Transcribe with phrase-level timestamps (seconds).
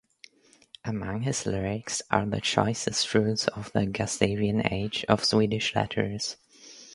[0.83, 6.37] Among his lyrics are the choicest fruits of the Gustavian age of Swedish letters.